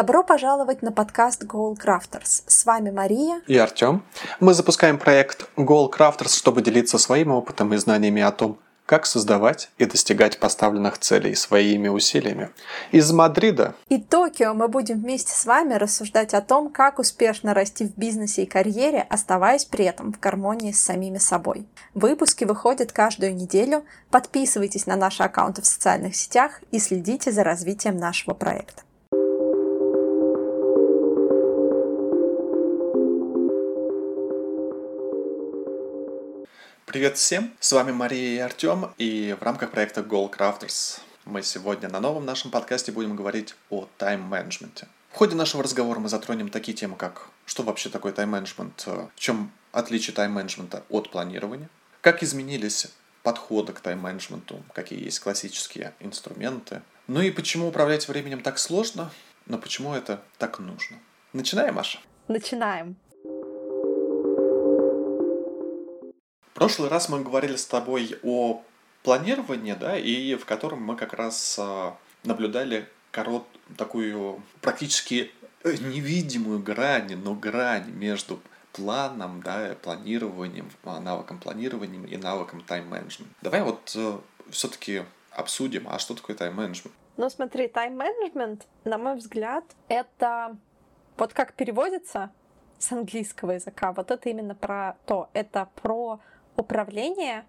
[0.00, 2.44] Добро пожаловать на подкаст Goal Crafters.
[2.46, 4.02] С вами Мария и Артем.
[4.40, 9.68] Мы запускаем проект Goal Crafters, чтобы делиться своим опытом и знаниями о том, как создавать
[9.76, 12.48] и достигать поставленных целей своими усилиями.
[12.92, 17.84] Из Мадрида и Токио мы будем вместе с вами рассуждать о том, как успешно расти
[17.84, 21.68] в бизнесе и карьере, оставаясь при этом в гармонии с самими собой.
[21.92, 23.84] Выпуски выходят каждую неделю.
[24.10, 28.80] Подписывайтесь на наши аккаунты в социальных сетях и следите за развитием нашего проекта.
[36.90, 37.52] Привет всем!
[37.60, 42.26] С вами Мария и Артем, и в рамках проекта Goal Crafters мы сегодня на новом
[42.26, 44.88] нашем подкасте будем говорить о тайм-менеджменте.
[45.12, 49.52] В ходе нашего разговора мы затронем такие темы, как что вообще такое тайм-менеджмент, в чем
[49.70, 51.68] отличие тайм-менеджмента от планирования,
[52.00, 52.88] как изменились
[53.22, 59.12] подходы к тайм-менеджменту, какие есть классические инструменты, ну и почему управлять временем так сложно,
[59.46, 60.96] но почему это так нужно.
[61.34, 62.00] Начинаем, Маша?
[62.26, 62.96] Начинаем.
[66.60, 68.62] Прошлый раз мы говорили с тобой о
[69.02, 73.46] планировании, да, и в котором мы как раз а, наблюдали корот,
[73.78, 75.30] такую практически
[75.64, 78.40] невидимую грань, но грань между
[78.74, 83.34] планом, да, планированием, а, навыком планирования и навыком тайм-менеджмента.
[83.40, 84.18] Давай вот э,
[84.50, 86.94] все-таки обсудим, а что такое тайм-менеджмент?
[87.16, 90.58] Ну смотри, тайм-менеджмент, на мой взгляд, это
[91.16, 92.30] вот как переводится
[92.78, 96.20] с английского языка, вот это именно про то, это про
[96.60, 97.44] управление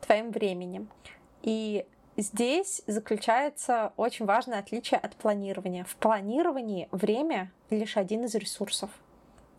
[0.00, 0.88] твоим временем.
[1.42, 1.86] И
[2.16, 5.84] здесь заключается очень важное отличие от планирования.
[5.84, 8.90] В планировании время лишь один из ресурсов.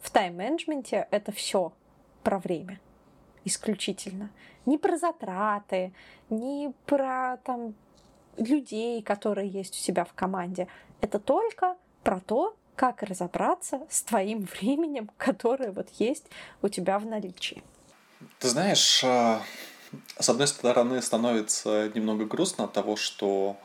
[0.01, 1.73] В тайм-менеджменте это все
[2.23, 2.79] про время
[3.45, 4.29] исключительно.
[4.65, 5.93] Не про затраты,
[6.29, 7.73] не про там,
[8.37, 10.67] людей, которые есть у себя в команде.
[11.01, 16.25] Это только про то, как разобраться с твоим временем, которое вот есть
[16.61, 17.63] у тебя в наличии.
[18.39, 19.43] Ты знаешь, а,
[20.19, 23.57] с одной стороны, становится немного грустно от того, что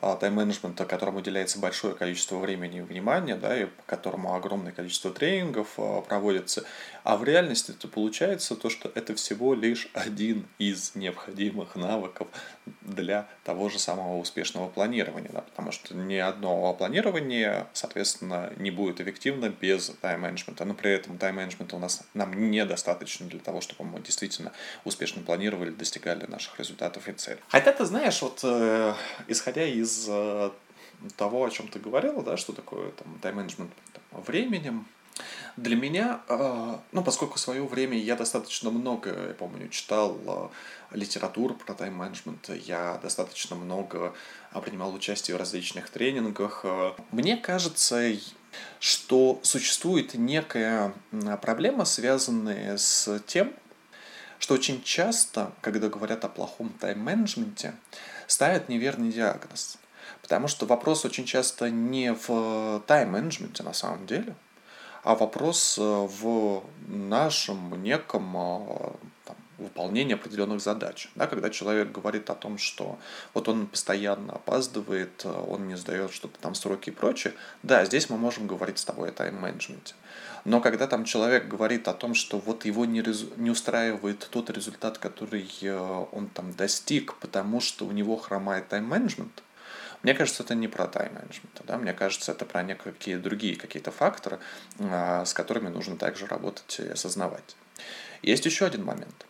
[0.00, 5.10] а, тайм-менеджмента, которому уделяется большое количество времени и внимания, да, и по которому огромное количество
[5.10, 6.64] тренингов а, проводится,
[7.04, 12.28] а в реальности это получается то, что это всего лишь один из необходимых навыков
[12.82, 19.00] для того же самого успешного планирования, да, потому что ни одно планирование, соответственно, не будет
[19.00, 24.00] эффективно без тайм-менеджмента, но при этом тайм-менеджмента у нас нам недостаточно для того, чтобы мы
[24.00, 24.52] действительно
[24.84, 27.40] успешно планировали, достигали наших результатов и целей.
[27.48, 28.94] Хотя ты знаешь, вот э,
[29.28, 30.50] исходя из э,
[31.16, 33.70] того, о чем ты говорила, да, что такое там тайм-менеджмент
[34.12, 34.86] временем,
[35.56, 40.50] для меня, а, ну, поскольку в свое время я достаточно много, я помню, читал а,
[40.92, 44.14] литературу про тайм-менеджмент, я достаточно много
[44.52, 46.64] а, принимал участие в различных тренингах,
[47.10, 48.10] мне кажется,
[48.78, 50.94] что существует некая
[51.42, 53.52] проблема, связанная с тем,
[54.38, 57.74] что очень часто, когда говорят о плохом тайм-менеджменте,
[58.26, 59.76] ставят неверный диагноз.
[60.22, 64.34] Потому что вопрос очень часто не в тайм-менеджменте на самом деле–
[65.02, 68.92] а вопрос э, в нашем неком э,
[69.24, 71.10] там, выполнении определенных задач.
[71.14, 72.98] Да, когда человек говорит о том, что
[73.34, 78.10] вот он постоянно опаздывает, э, он не сдает что-то там сроки и прочее, да, здесь
[78.10, 79.94] мы можем говорить с тобой о тайм-менеджменте.
[80.44, 83.26] Но когда там человек говорит о том, что вот его не, резу...
[83.36, 85.46] не устраивает тот результат, который
[86.12, 89.42] он там достиг, потому что у него хромает тайм-менеджмент,
[90.02, 91.76] мне кажется, это не про тайм-менеджмент, да?
[91.76, 94.38] мне кажется, это про некие другие какие-то факторы,
[94.78, 97.56] а, с которыми нужно также работать и осознавать.
[98.22, 99.26] Есть еще один момент.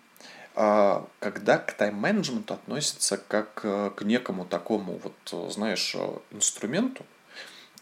[0.54, 7.04] А, когда к тайм-менеджменту относится как э, к некому такому, вот, знаешь, э, инструменту,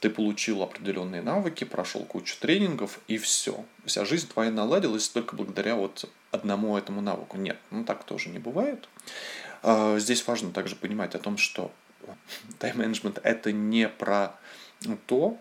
[0.01, 3.65] ты получил определенные навыки, прошел кучу тренингов, и все.
[3.85, 7.37] Вся жизнь твоя наладилась только благодаря вот одному этому навыку.
[7.37, 8.89] Нет, ну так тоже не бывает.
[9.63, 11.73] А, здесь важно также понимать о том, что
[12.59, 14.37] тайм-менеджмент это не про
[15.07, 15.39] то,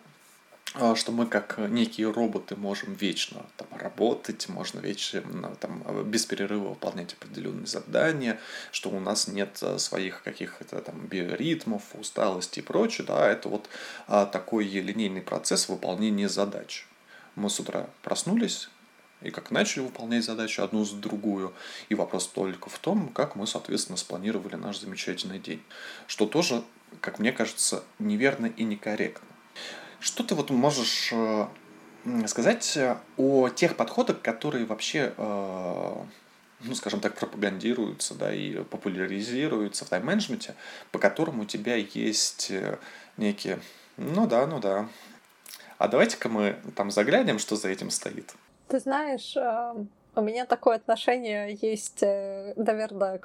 [0.73, 6.69] а, что мы как некие роботы можем вечно там, работать, можно вечно там, без перерыва
[6.69, 8.39] выполнять определенные задания,
[8.71, 13.69] что у нас нет а, своих каких-то там биоритмов, усталости и прочее, да, это вот
[14.07, 16.85] а, такой линейный процесс выполнения задач.
[17.35, 18.69] Мы с утра проснулись,
[19.21, 21.53] и как начали выполнять задачу одну за другую.
[21.89, 25.63] И вопрос только в том, как мы, соответственно, спланировали наш замечательный день.
[26.07, 26.63] Что тоже,
[27.01, 29.27] как мне кажется, неверно и некорректно.
[29.99, 31.47] Что ты вот можешь э,
[32.27, 32.77] сказать
[33.17, 35.95] о тех подходах, которые вообще, э,
[36.61, 40.53] ну, скажем так, пропагандируются, да, и популяризируются в тайм-менеджменте,
[40.91, 42.77] по которым у тебя есть э,
[43.17, 43.59] некие,
[43.97, 44.87] ну да, ну да,
[45.79, 48.33] а давайте-ка мы там заглянем, что за этим стоит.
[48.67, 53.21] Ты знаешь, эм, у меня такое отношение есть, э, наверное,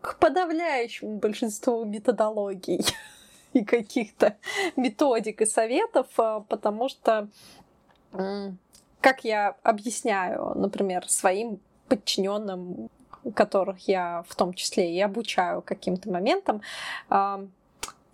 [0.00, 2.84] к подавляющему большинству методологий
[3.52, 4.36] и каких-то
[4.76, 7.28] методик и советов, э, потому что,
[9.00, 12.88] как я объясняю, например, своим подчиненным,
[13.34, 16.62] которых я в том числе и обучаю каким-то моментам,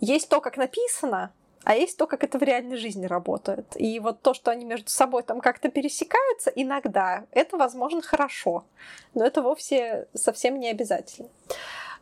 [0.00, 1.30] есть то, как написано,
[1.64, 3.66] а есть то, как это в реальной жизни работает.
[3.76, 8.64] И вот то, что они между собой там как-то пересекаются, иногда это, возможно, хорошо,
[9.14, 11.28] но это вовсе совсем не обязательно.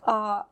[0.03, 0.47] А,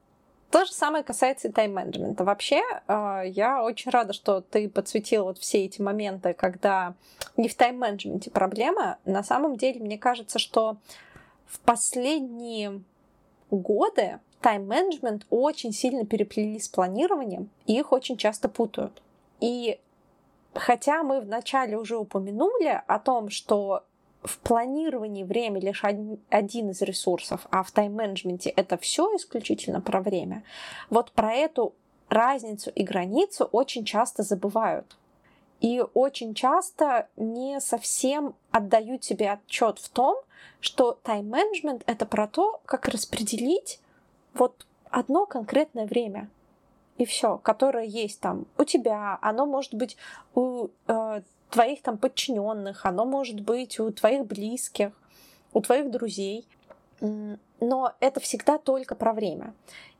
[0.50, 2.24] то же самое касается и тайм-менеджмента.
[2.24, 6.94] Вообще, а, я очень рада, что ты подсветил вот все эти моменты, когда
[7.36, 8.98] не в тайм-менеджменте проблема.
[9.04, 10.76] На самом деле, мне кажется, что
[11.46, 12.82] в последние
[13.50, 19.02] годы тайм-менеджмент очень сильно переплели с планированием, и их очень часто путают.
[19.40, 19.78] И
[20.54, 23.84] хотя мы вначале уже упомянули о том, что
[24.22, 30.42] в планировании время лишь один из ресурсов, а в тайм-менеджменте это все исключительно про время,
[30.90, 31.74] вот про эту
[32.08, 34.96] разницу и границу очень часто забывают.
[35.60, 40.16] И очень часто не совсем отдают себе отчет в том,
[40.60, 43.80] что тайм-менеджмент это про то, как распределить
[44.38, 46.30] вот одно конкретное время.
[46.96, 49.96] И все, которое есть там у тебя, оно может быть
[50.34, 51.20] у э,
[51.50, 54.90] твоих там подчиненных, оно может быть у твоих близких,
[55.52, 56.46] у твоих друзей.
[57.00, 59.54] Но это всегда только про время.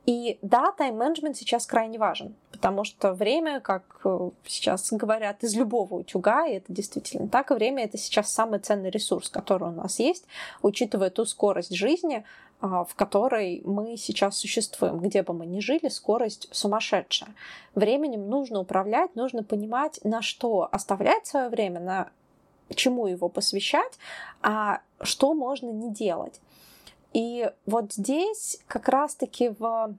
[0.06, 5.96] И да, тайм-менеджмент сейчас крайне важен, потому что время, как э, сейчас говорят, из любого
[5.96, 10.25] утюга, и это действительно так, время это сейчас самый ценный ресурс, который у нас есть,
[10.62, 12.25] учитывая ту скорость жизни,
[12.60, 14.99] в которой мы сейчас существуем.
[14.99, 17.34] Где бы мы ни жили, скорость сумасшедшая.
[17.75, 22.10] Временем нужно управлять, нужно понимать, на что оставлять свое время, на
[22.75, 23.99] чему его посвящать,
[24.43, 26.40] а что можно не делать.
[27.12, 29.94] И вот здесь как раз-таки в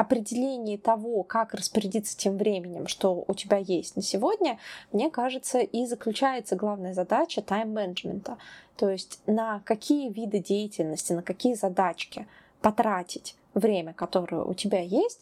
[0.00, 4.58] определении того, как распорядиться тем временем, что у тебя есть на сегодня,
[4.92, 8.38] мне кажется, и заключается главная задача тайм-менеджмента.
[8.76, 12.26] То есть на какие виды деятельности, на какие задачки
[12.62, 15.20] потратить время, которое у тебя есть,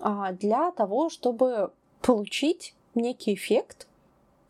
[0.00, 3.86] а, для того, чтобы получить некий эффект,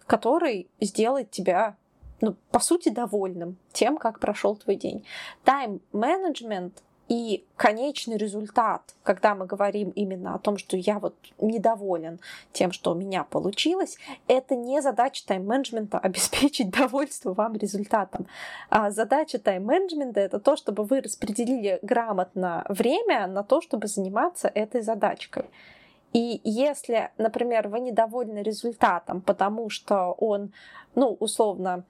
[0.06, 1.76] который сделает тебя,
[2.21, 5.05] ну, по сути, довольным тем, как прошел твой день.
[5.43, 12.18] Тайм-менеджмент и конечный результат, когда мы говорим именно о том, что я вот недоволен
[12.52, 18.26] тем, что у меня получилось, это не задача тайм-менеджмента обеспечить довольство вам результатом.
[18.70, 24.80] А задача тайм-менеджмента это то, чтобы вы распределили грамотно время на то, чтобы заниматься этой
[24.80, 25.44] задачкой.
[26.14, 30.52] И если, например, вы недовольны результатом, потому что он,
[30.94, 31.84] ну, условно,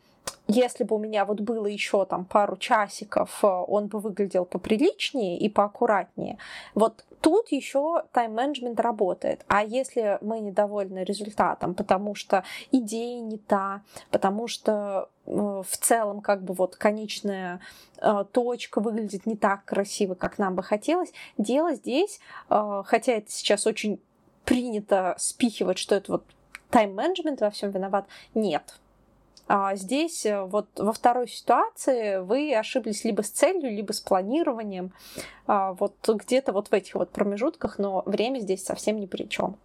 [0.47, 5.39] если бы у меня вот было еще там пару часиков, э, он бы выглядел поприличнее
[5.39, 6.39] и поаккуратнее.
[6.75, 9.45] Вот тут еще тайм-менеджмент работает.
[9.49, 16.21] А если мы недовольны результатом, потому что идея не та, потому что э, в целом
[16.21, 17.61] как бы вот конечная
[18.01, 23.67] э, точка выглядит не так красиво, как нам бы хотелось, дело здесь, хотя это сейчас
[23.67, 24.01] очень
[24.45, 26.25] принято спихивать, что это вот
[26.71, 28.79] тайм-менеджмент во всем виноват, нет
[29.75, 34.93] здесь э, вот во второй ситуации вы ошиблись либо с целью, либо с планированием.
[35.47, 39.57] А вот где-то вот в этих вот промежутках, но время здесь совсем ни при чем.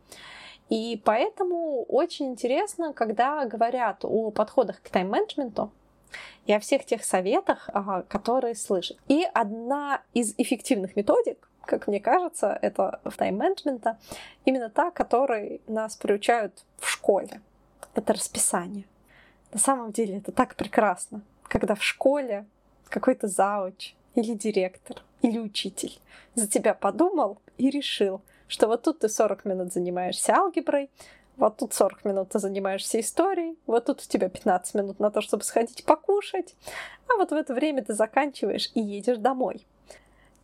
[0.69, 5.71] И поэтому очень интересно, когда говорят о подходах к тайм-менеджменту,
[6.45, 8.97] и о всех тех советах, а, которые слышат.
[9.07, 13.99] И одна из эффективных методик, как мне кажется, это тайм-менеджмента,
[14.45, 17.41] именно та, которой нас приучают в школе.
[17.93, 18.85] Это расписание.
[19.51, 22.45] На самом деле это так прекрасно, когда в школе
[22.87, 25.99] какой-то зауч или директор или учитель
[26.35, 30.89] за тебя подумал и решил, что вот тут ты 40 минут занимаешься алгеброй,
[31.37, 35.21] вот тут 40 минут ты занимаешься историей, вот тут у тебя 15 минут на то,
[35.21, 36.55] чтобы сходить покушать,
[37.07, 39.65] а вот в это время ты заканчиваешь и едешь домой.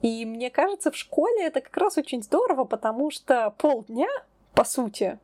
[0.02, 4.10] И мне кажется, в школе это как раз очень здорово, потому что полдня,
[4.54, 5.20] по сути,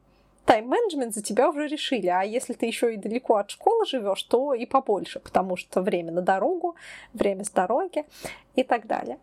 [0.46, 2.08] тайм-менеджмент за тебя уже решили.
[2.08, 6.12] А если ты еще и далеко от школы живешь, то и побольше, потому что время
[6.12, 6.76] на дорогу,
[7.14, 8.06] время с дороги
[8.56, 9.18] и так далее.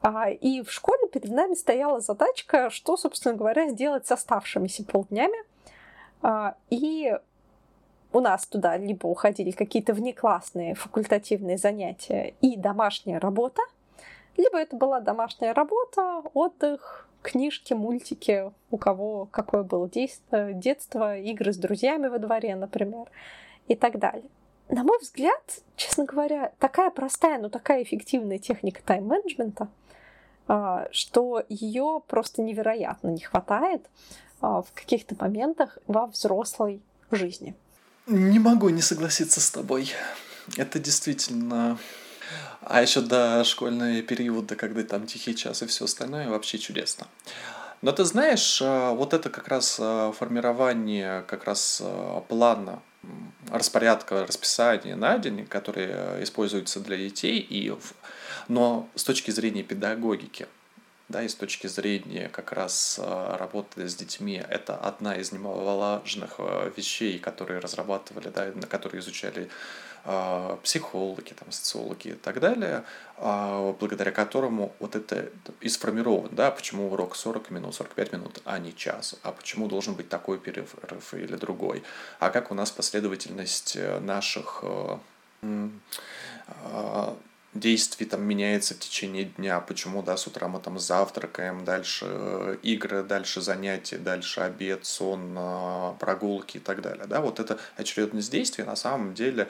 [0.00, 5.38] А, и в школе перед нами стояла задачка, что, собственно говоря, сделать с оставшимися полднями.
[6.22, 7.16] А, и
[8.12, 13.62] у нас туда либо уходили какие-то внеклассные факультативные занятия и домашняя работа,
[14.36, 21.52] либо это была домашняя работа, отдых, книжки, мультики, у кого какое было действо, детство, игры
[21.52, 23.06] с друзьями во дворе, например,
[23.66, 24.28] и так далее.
[24.68, 29.68] На мой взгляд, честно говоря, такая простая, но такая эффективная техника тайм-менеджмента,
[30.46, 33.88] а, что ее просто невероятно не хватает
[34.40, 37.54] а, в каких-то моментах во взрослой жизни.
[38.06, 39.92] Не могу не согласиться с тобой.
[40.56, 41.78] Это действительно
[42.60, 47.06] а еще до школьного периода, когда там тихий час и все остальное, вообще чудесно.
[47.80, 52.82] Но ты знаешь, э, вот это как раз э, формирование как раз э, плана
[53.50, 57.72] распорядка, расписания на день, который используется для детей, и,
[58.48, 60.48] но с точки зрения педагогики,
[61.08, 66.40] да, и с точки зрения как раз работы с детьми, это одна из немаловажных
[66.76, 69.48] вещей, которые разрабатывали, да, на которые изучали
[70.62, 72.84] психологи, там, социологи и так далее,
[73.20, 75.28] а, благодаря которому вот это
[75.60, 79.94] и сформирован, да, почему урок 40 минут, 45 минут, а не час, а почему должен
[79.94, 81.82] быть такой перерыв или другой,
[82.20, 84.98] а как у нас последовательность э, наших э,
[86.46, 87.16] а,
[87.54, 92.56] действий там меняется в течение дня, почему, да, с утра мы там завтракаем, дальше э,
[92.62, 95.36] игры, дальше занятия, дальше обед, сон,
[95.98, 99.48] прогулки и так далее, да, вот эта очередность действий на самом деле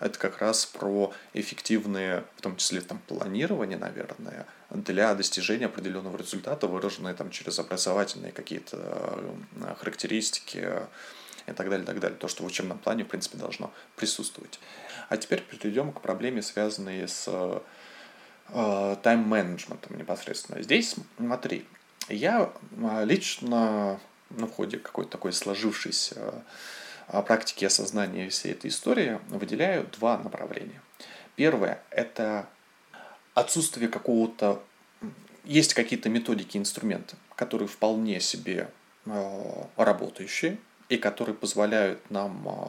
[0.00, 6.66] это как раз про эффективные, в том числе там планирование, наверное, для достижения определенного результата,
[6.66, 8.78] выраженные там через образовательные какие-то
[9.60, 10.66] э, характеристики
[11.46, 12.18] и так далее, так далее.
[12.18, 14.58] То, что в учебном плане, в принципе, должно присутствовать.
[15.08, 17.28] А теперь перейдем к проблеме, связанной с
[18.48, 20.62] э, тайм-менеджментом непосредственно.
[20.62, 21.66] Здесь, смотри,
[22.08, 26.42] я э, лично ну, в ходе какой-то такой сложившейся
[27.26, 30.80] практики осознания всей этой истории выделяю два направления.
[31.36, 32.48] Первое– это
[33.34, 34.62] отсутствие какого-то...
[35.44, 38.70] Есть какие-то методики, инструменты, которые вполне себе
[39.06, 42.68] э, работающие и которые позволяют нам э,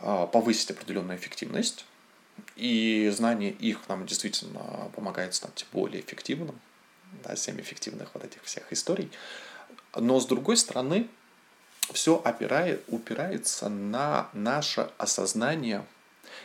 [0.00, 1.86] э, повысить определенную эффективность.
[2.56, 6.60] И знание их нам действительно помогает стать более эффективным,
[7.24, 9.10] да, всеми эффективных вот этих всех историй.
[9.96, 11.08] Но с другой стороны,
[11.92, 15.84] все опирает, упирается на наше осознание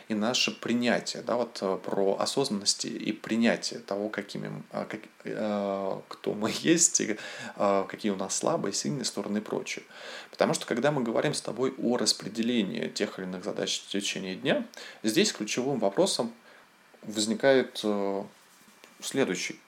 [0.08, 6.00] и наше принятие, да, вот э, про осознанность и принятие того, какими, э, как, э,
[6.08, 7.18] кто мы есть, и,
[7.56, 9.84] э, какие у нас слабые, сильные стороны и прочее.
[10.30, 14.34] Потому что когда мы говорим с тобой о распределении тех или иных задач в течение
[14.34, 14.66] дня,
[15.02, 16.32] здесь ключевым вопросом
[17.02, 18.24] возникает э,
[19.00, 19.60] следующий.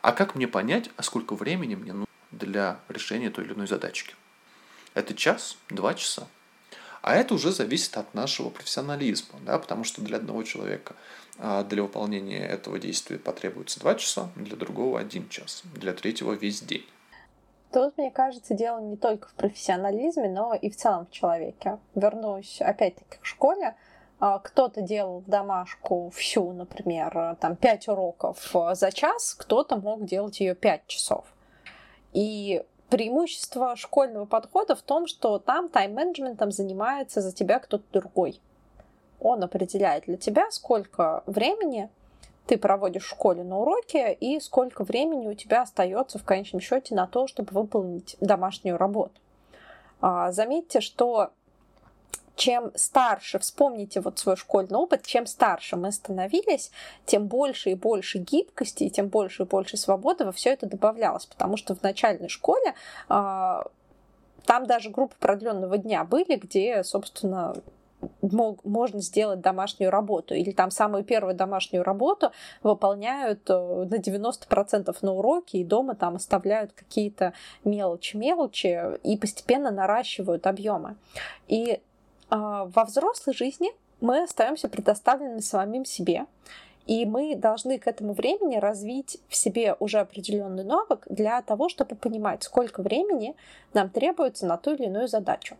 [0.00, 4.14] А как мне понять, а сколько времени мне нужно для решения той или иной задачки?
[4.94, 6.26] Это час, два часа.
[7.02, 10.94] А это уже зависит от нашего профессионализма, да, потому что для одного человека
[11.38, 16.62] а, для выполнения этого действия потребуется два часа, для другого один час, для третьего весь
[16.62, 16.86] день.
[17.72, 21.78] Тут, мне кажется, дело не только в профессионализме, но и в целом в человеке.
[21.94, 23.74] Вернусь опять-таки к школе.
[24.20, 30.54] А, кто-то делал домашку всю, например, там пять уроков за час, кто-то мог делать ее
[30.54, 31.24] пять часов.
[32.12, 38.38] И преимущество школьного подхода в том, что там тайм-менеджментом занимается за тебя кто-то другой.
[39.18, 41.88] Он определяет для тебя, сколько времени
[42.46, 46.94] ты проводишь в школе на уроке и сколько времени у тебя остается в конечном счете
[46.94, 49.18] на то, чтобы выполнить домашнюю работу.
[50.02, 51.30] А, заметьте, что
[52.36, 56.70] чем старше, вспомните вот свой школьный опыт, чем старше мы становились,
[57.04, 61.26] тем больше и больше гибкости, и тем больше и больше свободы во все это добавлялось.
[61.26, 62.74] Потому что в начальной школе
[63.08, 63.62] э,
[64.46, 67.54] там даже группы продленного дня были, где, собственно,
[68.22, 70.34] мог, можно сделать домашнюю работу.
[70.34, 76.16] Или там самую первую домашнюю работу выполняют э, на 90% на уроке, и дома там
[76.16, 77.34] оставляют какие-то
[77.64, 80.96] мелочи-мелочи и постепенно наращивают объемы.
[81.48, 81.80] И а,
[82.36, 83.70] во взрослой жизни
[84.00, 86.26] мы остаемся предоставлены самим себе,
[86.86, 91.94] и мы должны к этому времени развить в себе уже определенный навык для того, чтобы
[91.94, 93.36] понимать, сколько времени
[93.74, 95.56] нам требуется на ту или иную задачу.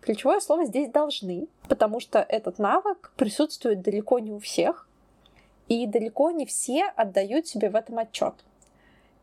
[0.00, 4.88] Ключевое слово здесь должны, потому что этот навык присутствует далеко не у всех,
[5.68, 8.34] и далеко не все отдают себе в этом отчет.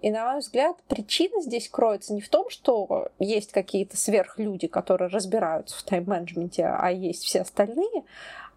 [0.06, 5.10] И, на мой взгляд, причина здесь кроется не в том, что есть какие-то сверхлюди, которые
[5.10, 8.04] разбираются в тайм-менеджменте, а есть все остальные,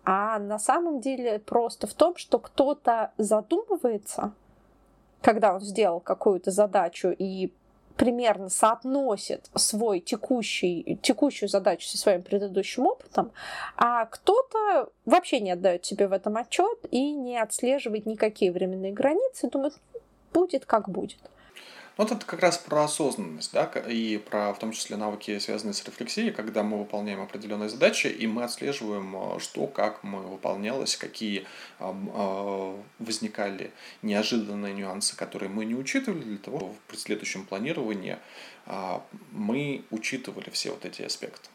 [0.05, 4.35] а на самом деле просто в том, что кто-то задумывается,
[5.23, 7.51] когда он сделал какую-то задачу и
[7.97, 13.33] примерно соотносит свой текущий, текущую задачу со своим предыдущим опытом,
[13.75, 19.49] а кто-то вообще не отдает себе в этом отчет и не отслеживает никакие временные границы,
[19.49, 19.73] думает,
[20.35, 21.17] будет как будет.
[21.99, 25.75] Ну, вот это как раз про осознанность, да, и про, в том числе, навыки, связанные
[25.75, 30.97] с рефлексией, когда мы выполняем определенные задачи, и мы отслеживаем, э, что, как мы выполнялось,
[30.97, 31.45] какие
[31.81, 38.19] э, возникали неожиданные нюансы, которые мы не учитывали, для того, чтобы при следующем планировании
[38.67, 39.01] э,
[39.33, 41.49] мы учитывали все вот эти аспекты.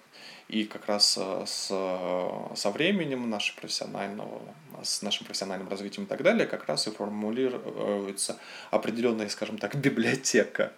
[0.53, 4.39] И как раз э, с, со временем нашего профессионального,
[4.83, 8.37] с нашим профессиональным развитием и так далее, как раз и формулируется
[8.69, 10.71] определенная, скажем так, библиотека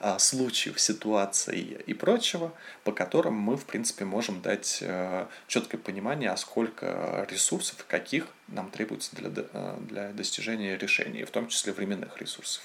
[0.00, 2.54] а, случаев, ситуаций и прочего,
[2.84, 8.70] по которым мы, в принципе, можем дать э, четкое понимание, а сколько ресурсов каких нам
[8.70, 12.62] требуется для, э, для достижения решений, в том числе временных ресурсов.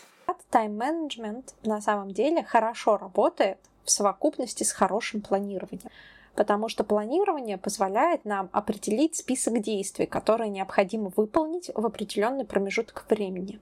[0.50, 5.92] Тайм-менеджмент на самом деле хорошо работает в совокупности с хорошим планированием
[6.36, 13.60] потому что планирование позволяет нам определить список действий, которые необходимо выполнить в определенный промежуток времени.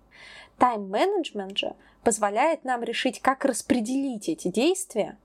[0.58, 5.18] Тайм-менеджмент же позволяет нам решить, как распределить эти действия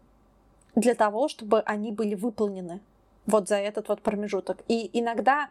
[0.74, 2.80] для того, чтобы они были выполнены
[3.26, 4.58] вот за этот вот промежуток.
[4.68, 5.50] И иногда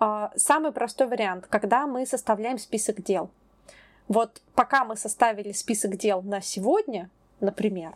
[0.00, 3.30] э, самый простой вариант, когда мы составляем список дел.
[4.08, 7.10] Вот пока мы составили список дел на сегодня,
[7.40, 7.94] например,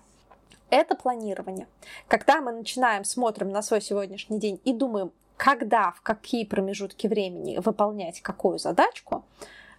[0.70, 1.66] это планирование.
[2.08, 7.58] Когда мы начинаем, смотрим на свой сегодняшний день и думаем, когда, в какие промежутки времени
[7.58, 9.24] выполнять какую задачку,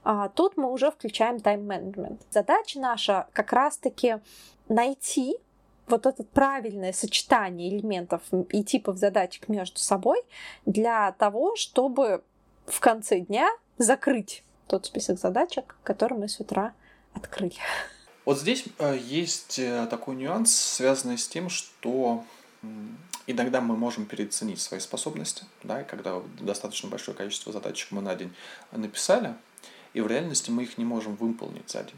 [0.03, 2.21] а, тут мы уже включаем тайм-менеджмент.
[2.31, 4.17] Задача наша как раз-таки
[4.67, 5.37] найти
[5.87, 10.21] вот это правильное сочетание элементов и типов задачек между собой
[10.65, 12.23] для того, чтобы
[12.65, 16.73] в конце дня закрыть тот список задачек, который мы с утра
[17.13, 17.55] открыли.
[18.23, 22.23] Вот здесь э, есть э, такой нюанс, связанный с тем, что
[23.25, 28.13] иногда мы можем переоценить свои способности, да, и когда достаточно большое количество задачек мы на
[28.13, 28.31] день
[28.71, 29.33] написали,
[29.93, 31.97] и в реальности мы их не можем выполнить за день.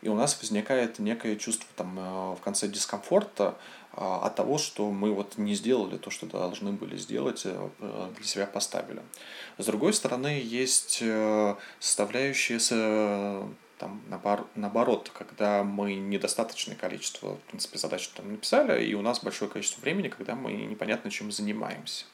[0.00, 3.56] И у нас возникает некое чувство там, э, в конце дискомфорта
[3.94, 9.02] от того, что мы вот не сделали то, что должны были сделать, для себя поставили.
[9.58, 11.02] С другой стороны, есть
[11.78, 12.58] составляющие
[13.82, 14.00] там,
[14.54, 19.80] наоборот, когда мы недостаточное количество, в принципе, задач там написали, и у нас большое количество
[19.80, 22.04] времени, когда мы непонятно чем занимаемся.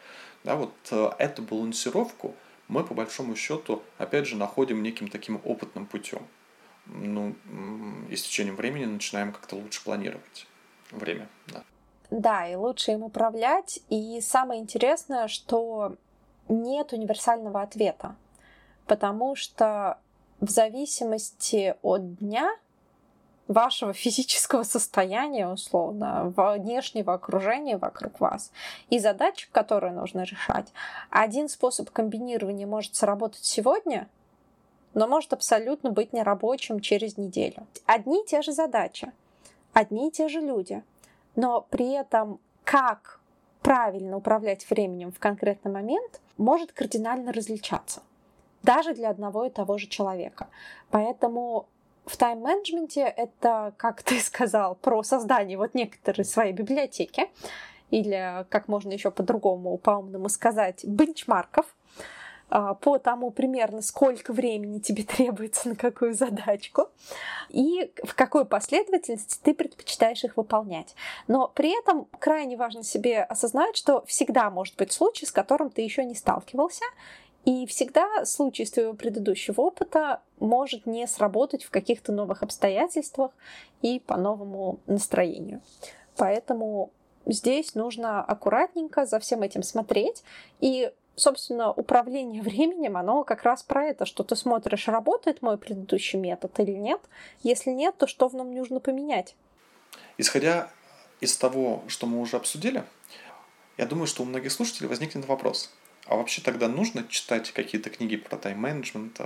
[0.45, 2.35] Да, вот э, эту балансировку
[2.69, 6.27] мы, по большому счету, опять же, находим неким таким опытным путем.
[6.87, 7.35] Ну,
[8.09, 10.47] и с течением времени начинаем как-то лучше планировать
[10.91, 11.29] время.
[11.49, 11.65] Да.
[12.11, 13.81] да, и лучше им управлять.
[13.91, 15.97] И самое интересное, что
[16.49, 18.17] нет универсального ответа,
[18.87, 19.99] потому что
[20.41, 22.51] в зависимости от дня
[23.49, 28.53] вашего физического состояния, условно, внешнего окружения вокруг вас
[28.91, 30.73] и задач, которые нужно решать.
[31.11, 34.09] Один способ комбинирования может сработать сегодня,
[34.95, 37.67] но может абсолютно быть нерабочим через неделю.
[37.87, 39.13] Одни и те же задачи,
[39.73, 40.83] одни и те же люди,
[41.35, 43.21] но при этом как
[43.63, 48.03] правильно управлять временем в конкретный момент может кардинально различаться
[48.69, 50.49] даже для одного и того же человека.
[50.91, 51.71] Поэтому
[52.05, 57.31] в тайм-менеджменте это, как ты сказал, про создание вот некоторой своей библиотеки,
[57.91, 61.65] или, как можно еще по-другому, по-умному сказать, бенчмарков,
[62.51, 66.89] а, по тому примерно, сколько времени тебе требуется на какую задачку
[67.49, 70.95] и в какой последовательности ты предпочитаешь их выполнять.
[71.27, 75.81] Но при этом крайне важно себе осознать, что всегда может быть случай, с которым ты
[75.81, 76.85] еще не сталкивался,
[77.49, 83.31] и всегда случай из твоего предыдущего опыта может не сработать в каких-то новых обстоятельствах
[83.81, 85.63] и по новому настроению.
[86.19, 86.93] Поэтому
[87.25, 90.25] здесь нужно аккуратненько за всем этим смотреть.
[90.61, 96.19] И, собственно, управление временем, оно как раз про это, что ты смотришь, работает мой предыдущий
[96.19, 97.01] метод или нет.
[97.43, 99.37] Если нет, то что в нем нужно поменять?
[100.19, 100.71] Исходя
[101.23, 102.85] из того, что мы уже обсудили,
[103.79, 105.73] я думаю, что у многих слушателей возникнет вопрос–
[106.09, 109.21] а вообще тогда нужно читать какие-то книги про тайм-менеджмент,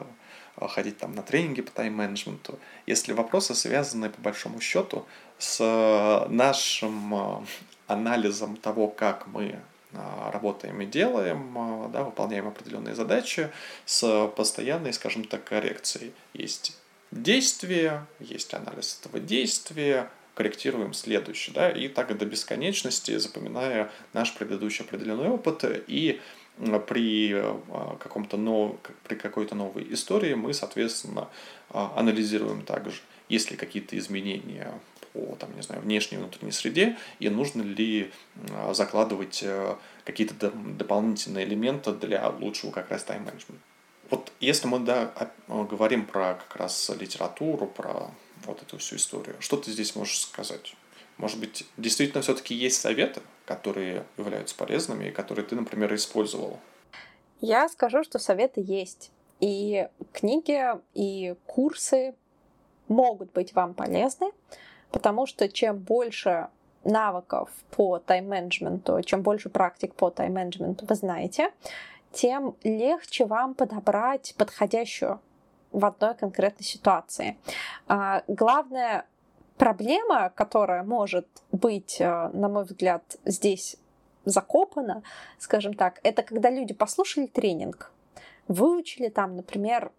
[0.56, 5.06] а, ходить там на тренинги по тайм-менеджменту, если вопросы связаны по большому счету
[5.38, 7.44] с а, нашим а,
[7.86, 9.58] анализом того, как мы
[10.32, 13.50] работаем и делаем, да, выполняем определенные задачи
[13.84, 16.14] с постоянной, скажем так, коррекцией.
[16.32, 16.78] Есть
[17.10, 24.84] действие, есть анализ этого действия, корректируем следующее, да, и так до бесконечности, запоминая наш предыдущий
[24.84, 26.20] определенный опыт и
[26.86, 28.76] при а, каком-то нов...
[29.04, 31.28] при какой-то новой истории мы, соответственно,
[31.70, 34.72] а, анализируем также, есть ли какие-то изменения
[35.12, 38.10] по там, не знаю, внешней и внутренней среде, и нужно ли
[38.72, 39.44] закладывать
[40.04, 43.62] какие-то дополнительные элементы для лучшего как раз тайм-менеджмента.
[44.08, 45.12] Вот если мы да,
[45.48, 48.10] говорим про как раз литературу, про
[48.46, 49.36] вот эту всю историю.
[49.40, 50.74] Что ты здесь можешь сказать?
[51.18, 56.58] Может быть, действительно все-таки есть советы, которые являются полезными и которые ты, например, использовал?
[57.40, 59.10] Я скажу, что советы есть.
[59.40, 60.62] И книги,
[60.94, 62.14] и курсы
[62.88, 64.30] могут быть вам полезны,
[64.92, 66.48] потому что чем больше
[66.84, 71.52] навыков по тайм-менеджменту, чем больше практик по тайм-менеджменту вы знаете,
[72.12, 75.20] тем легче вам подобрать подходящую
[75.72, 77.38] в одной конкретной ситуации.
[77.88, 79.06] А, главная
[79.62, 83.76] проблема, которая может быть, э, на мой взгляд, здесь
[84.24, 85.04] закопана,
[85.38, 87.92] скажем так, это когда люди послушали тренинг,
[88.48, 89.92] выучили там, например,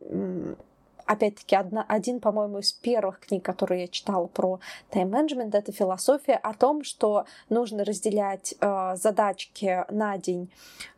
[1.05, 6.53] опять-таки, одна, один, по-моему, из первых книг, которые я читала про тайм-менеджмент, это философия о
[6.53, 10.51] том, что нужно разделять э, задачки на день,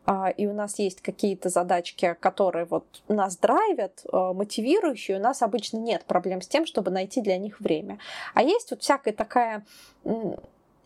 [0.06, 5.42] э, и у нас есть какие-то задачки, которые вот нас драйвят, э, мотивирующие, у нас
[5.42, 8.00] обычно нет проблем с тем, чтобы найти для них время.
[8.34, 9.66] А есть вот всякая такая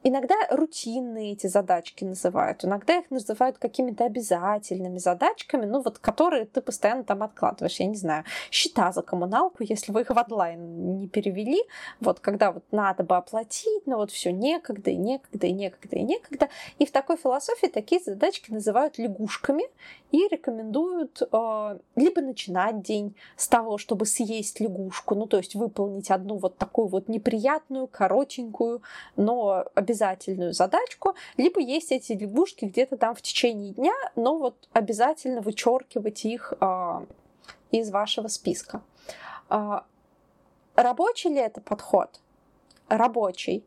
[0.02, 6.62] Иногда рутинные эти задачки называют, иногда их называют какими-то обязательными задачками, ну вот которые ты
[6.62, 7.80] постоянно там откладываешь.
[7.82, 11.62] Я не знаю, счета за коммуналку, если вы их в онлайн не перевели,
[12.00, 16.04] вот когда вот надо бы оплатить, но вот все некогда и некогда и некогда и
[16.04, 16.50] некогда.
[16.78, 19.66] И в такой философии такие задачки называют лягушками
[20.12, 26.10] и рекомендуют э, либо начинать день с того, чтобы съесть лягушку, ну то есть выполнить
[26.10, 28.82] одну вот такую вот неприятную, коротенькую,
[29.18, 36.26] но задачку, либо есть эти лягушки где-то там в течение дня, но вот обязательно вычеркивать
[36.26, 37.06] их э,
[37.72, 38.82] из вашего списка.
[39.50, 39.82] Э,
[40.76, 42.20] рабочий ли это подход?
[42.88, 43.64] Рабочий.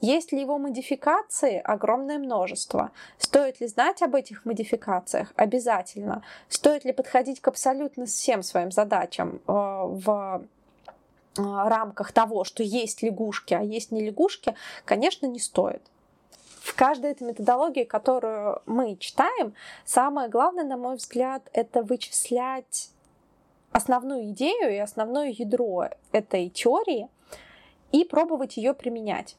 [0.00, 1.60] Есть ли его модификации?
[1.62, 2.90] Огромное множество.
[3.18, 5.32] Стоит ли знать об этих модификациях?
[5.36, 6.22] Обязательно.
[6.48, 10.42] Стоит ли подходить к абсолютно всем своим задачам э, в а,
[11.36, 15.82] рамках того, что есть лягушки, а есть не лягушки, конечно, не стоит.
[16.60, 22.90] В каждой этой методологии, которую мы читаем, самое главное, на мой взгляд, это вычислять
[23.72, 27.08] основную идею и основное ядро этой теории
[27.92, 29.36] и пробовать ее применять.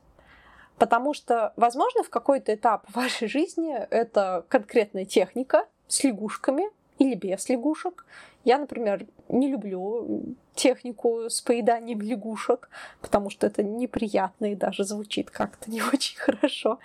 [0.78, 7.48] Потому что, возможно, в какой-то этап вашей жизни это конкретная техника с лягушками или без
[7.50, 8.06] лягушек.
[8.44, 12.70] Я, например, не люблю технику с поеданием лягушек,
[13.02, 16.80] потому что это неприятно и даже звучит как-то не очень хорошо.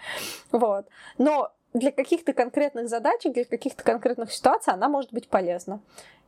[0.52, 0.86] Вот.
[1.18, 5.80] Но для каких-то конкретных задач, для каких-то конкретных ситуаций она может быть полезна.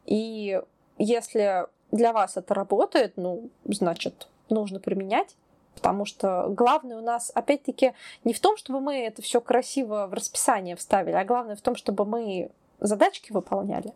[0.06, 0.60] И
[0.98, 5.36] если для вас это работает, ну, значит, нужно применять.
[5.74, 7.92] Потому что главное у нас, опять-таки,
[8.24, 11.76] не в том, чтобы мы это все красиво в расписание вставили, а главное в том,
[11.76, 13.92] чтобы мы задачки выполняли,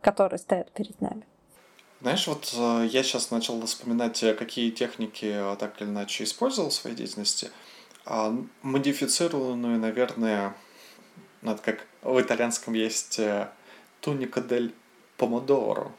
[0.00, 1.24] которые стоят перед нами.
[2.00, 6.70] Знаешь, вот э, я сейчас начал вспоминать, э, какие техники э, так или иначе использовал
[6.70, 7.50] в своей деятельности.
[8.06, 8.32] А,
[8.62, 10.54] модифицированную, наверное,
[11.42, 13.20] надо как в итальянском есть
[14.00, 14.74] туника дель
[15.16, 15.90] помодоро.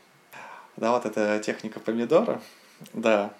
[0.78, 2.42] Да, вот эта техника помидора.
[2.94, 3.34] Да,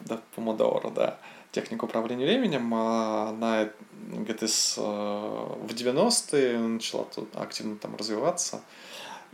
[0.00, 1.18] да, помодоро, да.
[1.50, 8.62] Техника управления временем, а, она где-то в 90-е начала тут активно там развиваться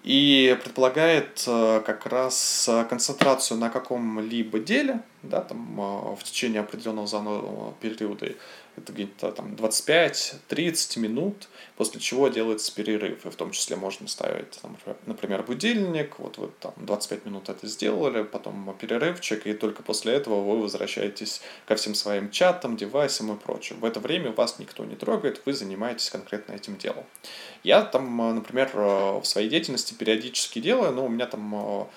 [0.05, 6.61] и предполагает э, как раз э, концентрацию на каком-либо деле, да, там, э, в течение
[6.61, 8.35] определенного занового периода
[8.77, 14.61] это где-то там 25-30 минут, после чего делается перерыв, и в том числе можно ставить,
[14.63, 14.77] там,
[15.07, 20.43] например, будильник, вот вы там 25 минут это сделали, потом перерывчик, и только после этого
[20.43, 23.81] вы возвращаетесь ко всем своим чатам, девайсам и прочим.
[23.81, 27.05] В это время вас никто не трогает, вы занимаетесь конкретно этим делом.
[27.65, 31.89] Я там, например, в своей деятельности периодически делаю, но у меня там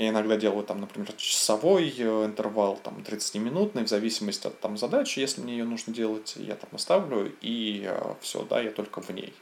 [0.00, 5.18] я иногда делаю там, например, часовой э, интервал, там 30-минутный, в зависимости от там задачи,
[5.18, 9.10] если мне ее нужно делать, я там оставлю, и э, все, да, я только в
[9.10, 9.34] ней,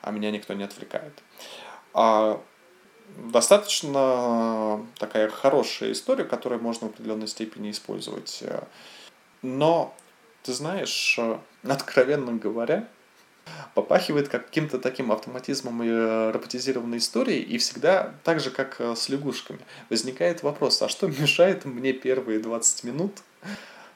[0.00, 1.12] а меня никто не отвлекает.
[1.94, 2.40] А
[3.16, 8.44] достаточно такая хорошая история, которую можно в определенной степени использовать.
[9.42, 9.96] Но,
[10.44, 12.86] ты знаешь, э, откровенно говоря,
[13.74, 19.08] попахивает каким-то таким автоматизмом и э, роботизированной историей, и всегда так же, как э, с
[19.08, 23.12] лягушками, возникает вопрос, а что мешает мне первые 20 минут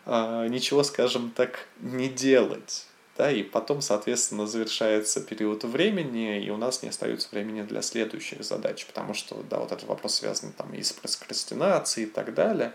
[0.04, 2.86] а, ничего, скажем так, не делать?
[3.18, 8.42] Да, и потом, соответственно, завершается период времени, и у нас не остается времени для следующих
[8.42, 12.72] задач, потому что, да, вот этот вопрос связан там и с прокрастинацией и так далее,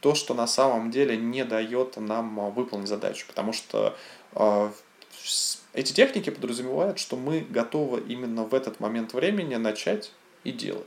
[0.00, 3.94] то, что на самом деле не дает нам а, выполнить задачу, потому что
[4.32, 4.70] э,
[5.74, 10.12] эти техники подразумевают, что мы готовы именно в этот момент времени начать
[10.44, 10.86] и делать.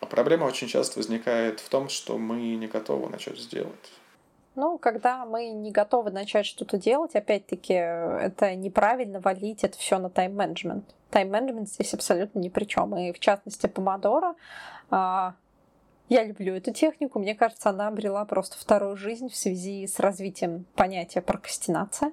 [0.00, 3.92] А проблема очень часто возникает в том, что мы не готовы начать сделать.
[4.54, 10.10] Ну, когда мы не готовы начать что-то делать, опять-таки, это неправильно валить это все на
[10.10, 10.84] тайм-менеджмент.
[11.10, 12.96] Тайм-менеджмент здесь абсолютно ни при чем.
[12.96, 14.34] И в частности, помодоро.
[14.90, 15.34] А,
[16.08, 17.18] я люблю эту технику.
[17.18, 22.12] Мне кажется, она обрела просто вторую жизнь в связи с развитием понятия прокрастинация.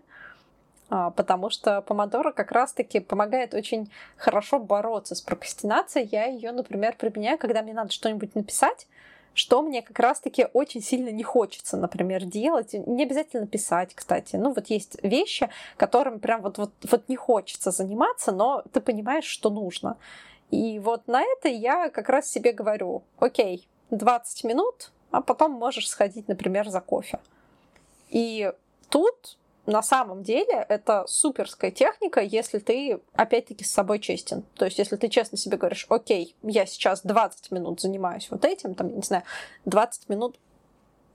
[0.93, 6.09] А, потому что помодоро как раз-таки помогает очень хорошо бороться с прокрастинацией.
[6.11, 8.87] Я ее, например, применяю, когда мне надо что-нибудь написать,
[9.33, 12.73] что мне как раз-таки очень сильно не хочется, например, делать.
[12.73, 14.35] Не обязательно писать, кстати.
[14.35, 19.23] Ну, вот есть вещи, которым прям вот, вот, вот не хочется заниматься, но ты понимаешь,
[19.23, 19.95] что нужно.
[20.49, 25.89] И вот на это я как раз себе говорю, окей, 20 минут, а потом можешь
[25.89, 27.19] сходить, например, за кофе.
[28.09, 28.51] И
[28.89, 34.43] тут на самом деле это суперская техника, если ты, опять-таки, с собой честен.
[34.55, 38.73] То есть, если ты честно себе говоришь, окей, я сейчас 20 минут занимаюсь вот этим,
[38.73, 39.23] там, я не знаю,
[39.65, 40.39] 20 минут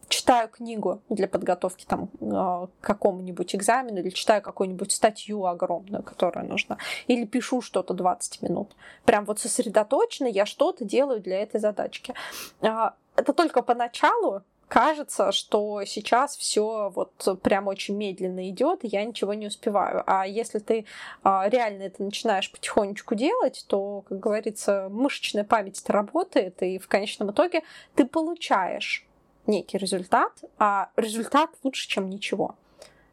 [0.09, 6.79] читаю книгу для подготовки там, к какому-нибудь экзамену или читаю какую-нибудь статью огромную, которая нужна,
[7.07, 8.77] или пишу что-то 20 минут.
[9.05, 12.15] Прям вот сосредоточенно я что-то делаю для этой задачки.
[12.61, 19.05] А, это только поначалу, кажется, что сейчас все вот прям очень медленно идет, и я
[19.05, 20.03] ничего не успеваю.
[20.07, 20.87] А если ты
[21.23, 27.31] а, реально это начинаешь потихонечку делать, то, как говорится, мышечная память работает, и в конечном
[27.31, 27.63] итоге
[27.95, 29.07] ты получаешь
[29.47, 32.57] некий результат, а результат лучше, чем ничего.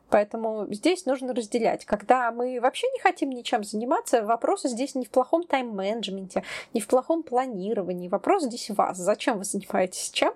[0.10, 1.86] Поэтому здесь нужно разделять.
[1.86, 6.44] Когда мы вообще не хотим ничем заниматься, вопрос здесь не в плохом тайм-менеджменте,
[6.76, 8.10] не в плохом планировании.
[8.10, 8.98] Вопрос здесь в вас.
[8.98, 10.36] Зачем вы занимаетесь чем?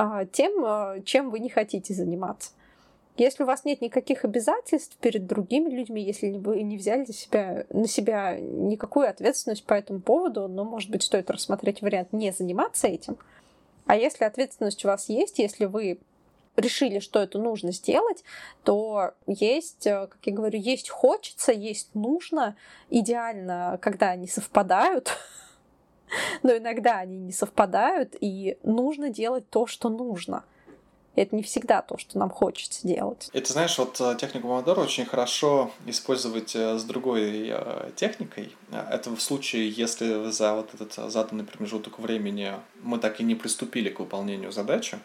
[0.00, 2.52] А, тем, а, чем вы не хотите заниматься.
[3.16, 7.66] Если у вас нет никаких обязательств перед другими людьми, если вы не взяли на себя,
[7.70, 12.86] на себя никакую ответственность по этому поводу, ну, может быть, стоит рассмотреть вариант не заниматься
[12.86, 13.18] этим.
[13.86, 15.98] А если ответственность у вас есть, если вы
[16.54, 18.22] решили, что это нужно сделать,
[18.62, 22.54] то есть, э, как я говорю, есть хочется, есть нужно.
[22.88, 25.10] Идеально, когда они совпадают,
[26.42, 30.44] но иногда они не совпадают, и нужно делать то, что нужно.
[31.16, 33.28] Это не всегда то, что нам хочется делать.
[33.32, 38.54] Это, знаешь, вот э, технику Помодоро очень хорошо использовать э, с другой э, техникой.
[38.70, 43.88] Это в случае, если за вот этот заданный промежуток времени мы так и не приступили
[43.88, 45.00] к выполнению задачи.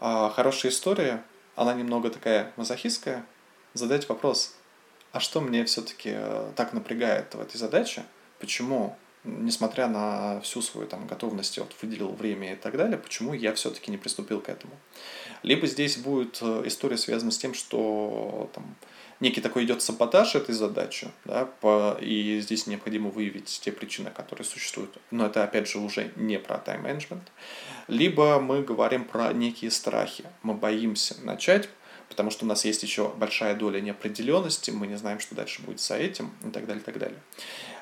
[0.00, 1.22] А хорошая история,
[1.56, 3.26] она немного такая мазохистская.
[3.74, 4.54] Задать вопрос,
[5.12, 6.16] а что мне все-таки
[6.56, 8.04] так напрягает в этой задаче?
[8.38, 8.96] Почему
[9.28, 13.90] несмотря на всю свою там готовность, вот выделил время и так далее, почему я все-таки
[13.90, 14.72] не приступил к этому.
[15.42, 18.74] Либо здесь будет э, история связана с тем, что там,
[19.20, 24.44] некий такой идет саботаж этой задачи, да, по, и здесь необходимо выявить те причины, которые
[24.44, 24.96] существуют.
[25.10, 27.30] Но это, опять же, уже не про тайм-менеджмент.
[27.86, 30.24] Либо мы говорим про некие страхи.
[30.42, 31.68] Мы боимся начать,
[32.08, 35.80] потому что у нас есть еще большая доля неопределенности, мы не знаем, что дальше будет
[35.80, 37.18] с этим и так далее, и так далее.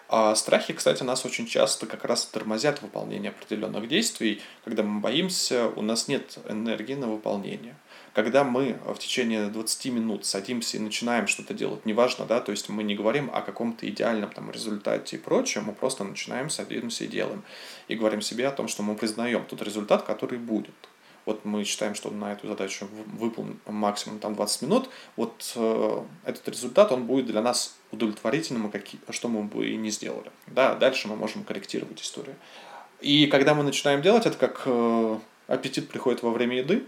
[0.09, 4.41] А страхи, кстати, нас очень часто как раз тормозят выполнение определенных действий.
[4.65, 7.75] Когда мы боимся, у нас нет энергии на выполнение.
[8.15, 12.69] Когда мы в течение 20 минут садимся и начинаем что-то делать, неважно, да, то есть
[12.69, 17.09] мы не говорим о каком-то идеальном там результате и прочем, мы просто начинаем, садимся и
[17.09, 17.43] делаем.
[17.89, 20.75] И говорим себе о том, что мы признаем тот результат, который будет
[21.27, 26.49] вот мы считаем, что на эту задачу выполнен максимум там 20 минут, вот э, этот
[26.49, 30.31] результат, он будет для нас удовлетворительным, какие, что мы бы и не сделали.
[30.47, 32.37] Да, дальше мы можем корректировать историю.
[33.01, 36.85] И когда мы начинаем делать, это как э, аппетит приходит во время еды,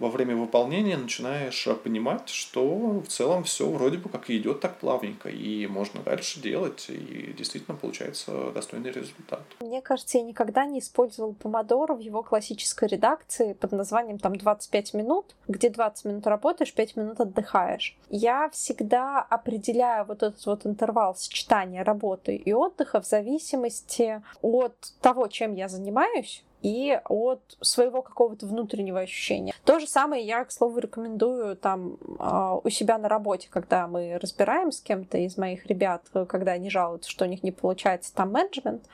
[0.00, 4.78] во время выполнения начинаешь э, понимать, что в целом все вроде бы как идет так
[4.78, 9.42] плавненько, и можно дальше делать, и действительно получается достойный результат.
[9.60, 14.94] Мне кажется, я никогда не использовал помодоро в его классической редакции под названием там 25
[14.94, 17.96] минут, где 20 минут работаешь, 5 минут отдыхаешь.
[18.08, 25.28] Я всегда определяю вот этот вот интервал сочетания работы и отдыха в зависимости от того,
[25.28, 29.54] чем я занимаюсь, и от своего какого-то внутреннего ощущения.
[29.64, 34.18] То же самое я, к слову, рекомендую там а, у себя на работе, когда мы
[34.18, 38.32] разбираем с кем-то из моих ребят, когда они жалуются, что у них не получается там
[38.32, 38.84] менеджмент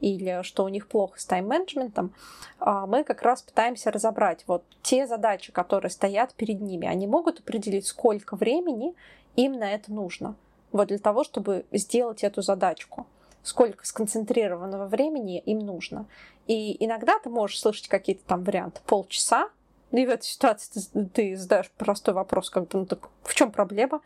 [0.00, 2.12] или что у них плохо с тайм-менеджментом,
[2.58, 6.86] а, мы как раз пытаемся разобрать вот те задачи, которые стоят перед ними.
[6.86, 8.94] Они могут определить, сколько времени
[9.36, 10.36] им на это нужно.
[10.72, 13.06] Вот для того, чтобы сделать эту задачку
[13.46, 16.06] сколько сконцентрированного времени им нужно.
[16.46, 19.50] И иногда ты можешь слышать какие-то там варианты полчаса,
[19.92, 23.50] и в этой ситуации ты, ты задаешь простой вопрос, как бы, ну так в чем
[23.50, 24.00] проблема?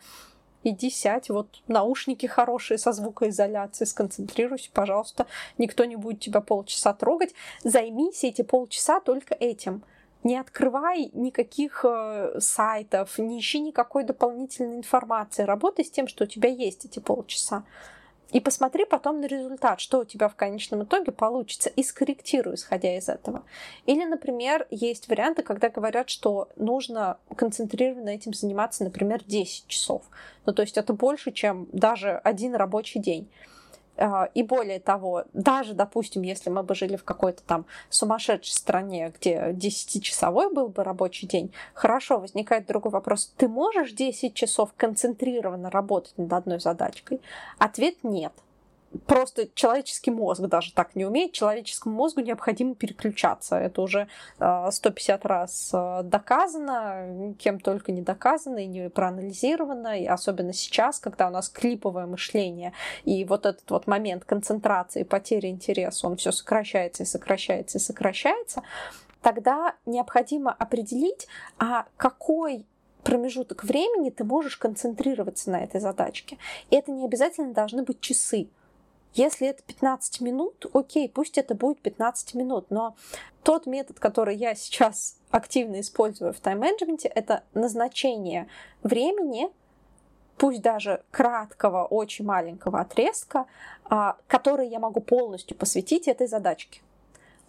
[0.64, 5.26] иди сядь, вот наушники хорошие со звукоизоляцией, сконцентрируйся, пожалуйста,
[5.58, 7.34] никто не будет тебя полчаса трогать.
[7.64, 9.82] Займись эти полчаса только этим.
[10.22, 15.44] Не открывай никаких э, сайтов, не ищи никакой дополнительной информации.
[15.44, 17.64] Работай с тем, что у тебя есть эти полчаса.
[18.32, 22.96] И посмотри потом на результат, что у тебя в конечном итоге получится, и скорректируй, исходя
[22.96, 23.42] из этого.
[23.86, 30.02] Или, например, есть варианты, когда говорят, что нужно концентрированно этим заниматься, например, 10 часов.
[30.46, 33.28] Ну, то есть это больше, чем даже один рабочий день.
[34.00, 39.12] А, и более того, даже, допустим, если мы бы жили в какой-то там сумасшедшей стране,
[39.14, 43.32] где 10-часовой был бы рабочий день, хорошо, возникает другой вопрос.
[43.36, 47.20] Ты можешь 10 часов концентрированно работать над одной задачкой?
[47.58, 48.32] Ответ нет
[49.06, 51.32] просто человеческий мозг даже так не умеет.
[51.32, 53.56] Человеческому мозгу необходимо переключаться.
[53.56, 60.00] Это уже 150 а, раз а, доказано, кем только не доказано и не проанализировано.
[60.00, 62.72] И особенно сейчас, когда у нас клиповое мышление,
[63.04, 68.62] и вот этот вот момент концентрации, потери интереса, он все сокращается и сокращается и сокращается,
[69.22, 72.66] тогда необходимо определить, а какой
[73.04, 76.38] промежуток времени ты можешь концентрироваться на этой задачке.
[76.70, 78.48] И это не обязательно должны быть часы.
[79.14, 82.96] Если это 15 минут, окей, пусть это будет 15 минут, но
[83.42, 88.46] тот метод, который я сейчас активно использую в тайм-менеджменте, это назначение
[88.82, 89.48] времени,
[90.36, 93.46] пусть даже краткого, очень маленького отрезка,
[93.84, 96.80] а, который я могу полностью посвятить этой задачке.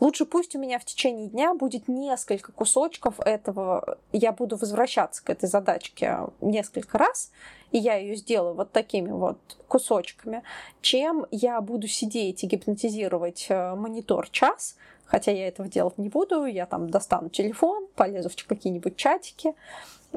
[0.01, 5.29] Лучше пусть у меня в течение дня будет несколько кусочков этого, я буду возвращаться к
[5.29, 7.31] этой задачке несколько раз,
[7.71, 9.37] и я ее сделаю вот такими вот
[9.67, 10.41] кусочками,
[10.81, 16.45] чем я буду сидеть и гипнотизировать э, монитор час, хотя я этого делать не буду,
[16.45, 19.53] я там достану телефон, полезу в какие-нибудь чатики,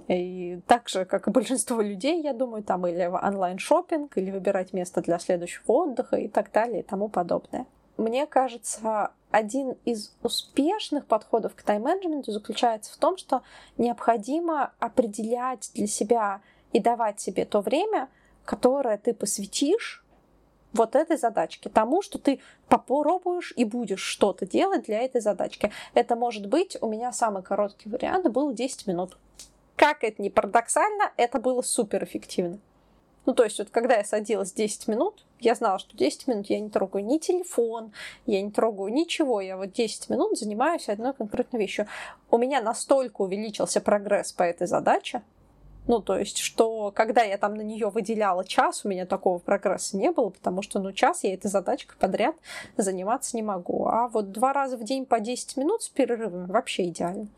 [0.09, 4.73] и так же, как и большинство людей, я думаю, там или онлайн шопинг или выбирать
[4.73, 7.67] место для следующего отдыха и так далее и тому подобное.
[7.97, 13.43] Мне кажется, один из успешных подходов к тайм-менеджменту заключается в том, что
[13.77, 16.41] необходимо определять для себя
[16.73, 18.09] и давать себе то время,
[18.45, 20.05] которое ты посвятишь
[20.73, 25.73] вот этой задачке, тому, что ты попробуешь и будешь что-то делать для этой задачки.
[25.95, 29.19] Это может быть, у меня самый короткий вариант был 10 минут.
[29.75, 32.61] Как это ни парадоксально, это было супер эффективно.
[33.27, 36.61] Ну, то есть, вот когда я садилась 10 минут, я знала, что 10 минут я
[36.61, 37.93] не трогаю ни телефон,
[38.27, 41.87] я не трогаю ничего, я вот 10 минут занимаюсь одной конкретной вещью.
[42.31, 45.23] У меня настолько увеличился прогресс по этой задаче,
[45.87, 49.97] ну, то есть, что когда я там на нее выделяла час, у меня такого прогресса
[49.97, 52.37] не было, потому что, ну, час я этой задачкой подряд
[52.77, 53.87] заниматься не могу.
[53.87, 57.29] А вот два раза в день по 10 минут с перерывами вообще идеально.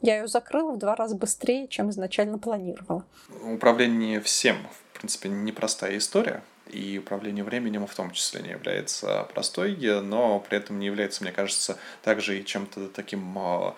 [0.00, 3.04] Я ее закрыла в два раза быстрее, чем изначально планировала.
[3.44, 4.56] Управление всем,
[4.89, 6.42] в принципе, непростая история.
[6.66, 11.32] И управление временем в том числе не является простой, но при этом не является, мне
[11.32, 13.74] кажется, также и чем-то таким а,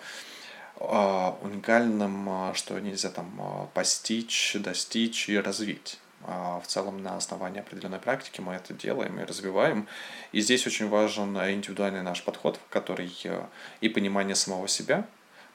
[0.77, 5.99] а, уникальным, а, что нельзя там постичь, достичь и развить.
[6.21, 9.87] В целом на основании определенной практики мы это делаем и развиваем.
[10.31, 13.11] И здесь очень важен индивидуальный наш подход, который
[13.81, 15.05] и понимание самого себя,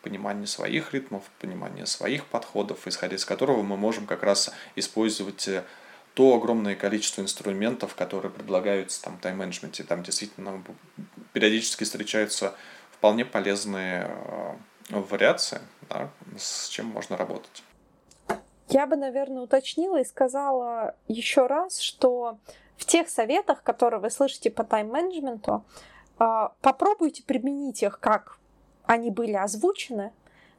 [0.09, 5.65] понимание своих ритмов, понимание своих подходов, исходя из которого мы можем как раз использовать э,
[6.15, 9.85] то огромное количество инструментов, которые предлагаются там, в тайм-менеджменте.
[9.85, 10.65] Там действительно
[11.35, 12.55] периодически встречаются
[12.91, 17.63] вполне полезные э, вариации, да, с чем можно работать.
[18.69, 22.39] Я бы, наверное, уточнила и сказала еще раз, что
[22.79, 25.67] в тех советах, которые вы слышите по тайм-менеджменту,
[26.19, 28.38] э, попробуйте применить их как
[28.89, 30.13] они были озвучены,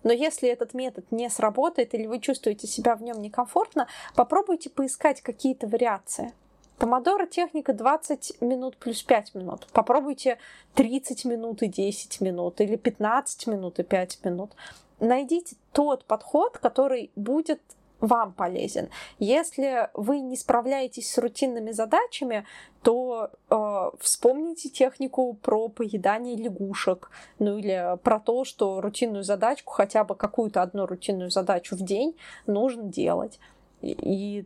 [0.04, 5.22] но если этот метод не сработает или вы чувствуете себя в нем некомфортно, попробуйте поискать
[5.22, 6.32] какие-то вариации.
[6.78, 9.68] Помодоро техника 20 минут плюс 5 минут.
[9.74, 10.38] Попробуйте
[10.76, 14.52] 30 минут и 10 минут или 15 минут и 5 минут.
[15.00, 17.62] Найдите тот подход, который будет
[18.00, 18.90] вам полезен.
[19.20, 22.46] Если вы не справляетесь с рутинными задачами,
[22.82, 30.04] то э, вспомните технику про поедание лягушек, ну или про то, что рутинную задачку, хотя
[30.04, 32.16] бы какую-то одну рутинную задачу в день
[32.48, 33.40] нужно делать.
[33.82, 34.46] И, и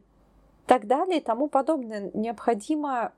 [0.66, 2.12] так далее и тому подобное.
[2.14, 3.12] Необходимо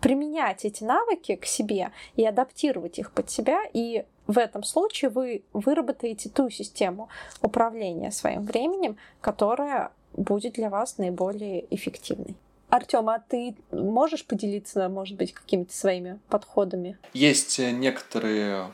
[0.00, 5.42] применять эти навыки к себе и адаптировать их под себя, и в этом случае вы
[5.52, 7.08] выработаете ту систему
[7.40, 12.36] управления своим временем, которая будет для вас наиболее эффективной.
[12.68, 16.96] Артем, а ты можешь поделиться, может быть, какими-то своими подходами?
[17.12, 18.68] Есть некоторые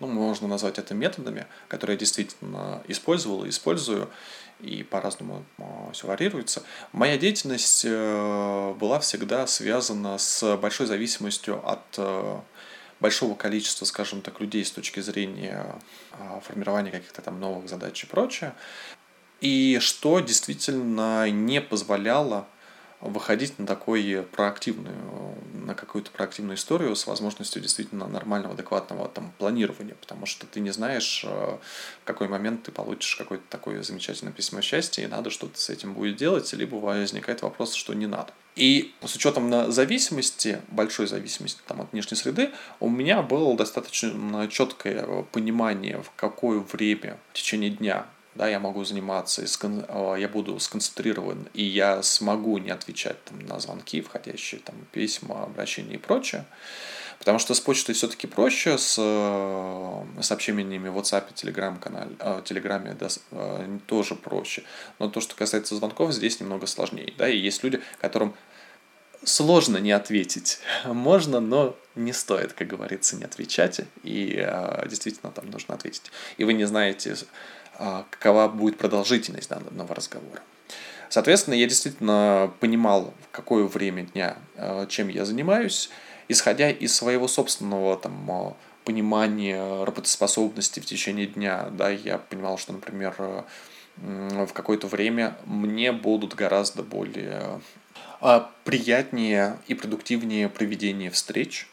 [0.00, 4.10] ну, можно назвать это методами, которые я действительно использовал и использую,
[4.60, 6.62] и по-разному а, все варьируется.
[6.92, 12.40] Моя деятельность э, была всегда связана с большой зависимостью от э,
[13.04, 15.78] большого количества, скажем так, людей с точки зрения
[16.12, 18.54] а, формирования каких-то там новых задач и прочее.
[19.42, 22.46] И что действительно не позволяло
[23.02, 29.96] выходить на такой проактивную, на какую-то проактивную историю с возможностью действительно нормального, адекватного там, планирования,
[30.00, 34.62] потому что ты не знаешь, э, в какой момент ты получишь какое-то такое замечательное письмо
[34.62, 38.32] счастья, и надо что-то с этим будет делать, либо возникает вопрос, что не надо.
[38.56, 44.48] И с учетом на зависимости, большой зависимости там, от внешней среды, у меня было достаточно
[44.48, 49.44] четкое понимание, в какое время в течение дня да, я могу заниматься,
[49.88, 55.44] а, я буду сконцентрирован, и я смогу не отвечать там, на звонки, входящие там, письма,
[55.44, 56.44] обращения и прочее.
[57.24, 62.94] Потому что с почтой все-таки проще, с э, сообщениями в WhatsApp, Telegram канале, э, Телеграме
[63.00, 64.62] да, э, тоже проще.
[64.98, 67.14] Но то, что касается звонков, здесь немного сложнее.
[67.16, 68.34] Да, и есть люди, которым
[69.24, 70.58] сложно не ответить.
[70.84, 73.80] Можно, но не стоит, как говорится, не отвечать.
[74.02, 74.46] И
[74.86, 76.12] действительно там нужно ответить.
[76.36, 77.16] И вы не знаете,
[77.78, 80.42] а, какова будет продолжительность данного разговора.
[81.08, 84.36] Соответственно, я действительно понимал, какое время дня
[84.88, 85.88] чем я занимаюсь,
[86.28, 91.68] исходя из своего собственного там, а, понимания работоспособности в течение дня.
[91.70, 93.14] Да, я понимал, что, например,
[93.96, 97.60] в какое-то время мне будут гораздо более
[98.64, 101.68] приятнее и продуктивнее проведение встреч,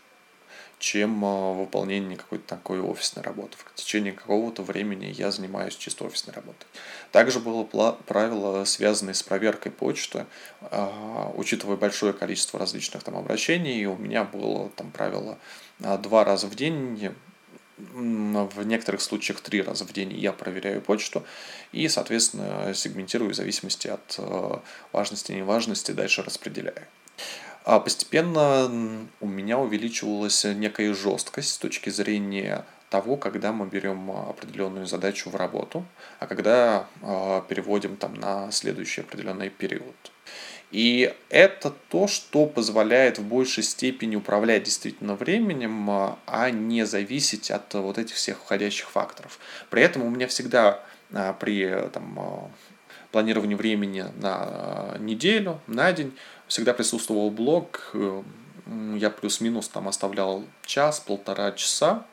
[0.82, 3.55] чем а, выполнение какой-то такой офисной работы.
[3.55, 6.65] В течение какого-то времени я занимаюсь чисто офисной работой.
[7.11, 7.63] Также было
[8.07, 10.25] правило, связанное с проверкой почты,
[10.59, 15.38] а, учитывая большое количество различных там обращений, у меня было там правило
[15.84, 17.13] а, два раза в день
[17.77, 21.23] в некоторых случаях три раза в день я проверяю почту
[21.71, 24.19] и, соответственно, сегментирую в зависимости от
[24.91, 26.86] важности и неважности, дальше распределяю.
[27.64, 28.70] А постепенно
[29.20, 35.36] у меня увеличивалась некая жесткость с точки зрения того, когда мы берем определенную задачу в
[35.36, 35.86] работу,
[36.20, 39.95] а когда э, переводим там на следующий определенный период.
[40.72, 47.74] И это то, что позволяет в большей степени управлять действительно временем, а не зависеть от
[47.74, 49.39] вот этих всех входящих факторов.
[49.70, 50.82] При этом у меня всегда
[51.39, 52.51] при там,
[53.12, 56.18] планировании времени на неделю, на день
[56.52, 58.24] всегда присутствовал блог, э,
[58.97, 62.06] я плюс-минус там оставлял час, полтора часа.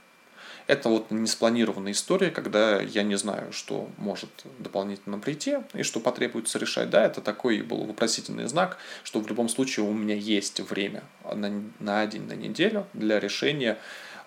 [0.68, 4.30] Это вот не спланированная история, когда я не знаю, что может
[4.61, 6.89] дополнительно прийти и что потребуется решать.
[6.89, 11.51] Да, это такой был вопросительный знак, что в любом случае у меня есть время на,
[11.80, 13.76] на день, на неделю для решения